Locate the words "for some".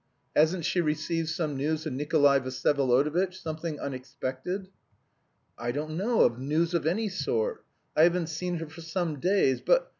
8.67-9.19